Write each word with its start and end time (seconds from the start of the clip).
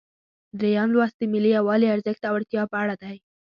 دریم 0.59 0.89
لوست 0.95 1.15
د 1.19 1.23
ملي 1.33 1.49
یووالي 1.57 1.87
ارزښت 1.95 2.21
او 2.25 2.33
اړتیا 2.39 2.63
په 2.71 2.77
اړه 2.83 2.95
دی. 3.01 3.15